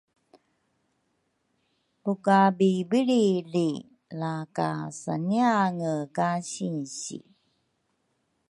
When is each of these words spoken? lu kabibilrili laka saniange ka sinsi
lu 2.03 2.13
kabibilrili 2.25 3.69
laka 4.19 4.69
saniange 5.01 5.93
ka 6.17 6.29
sinsi 6.49 7.17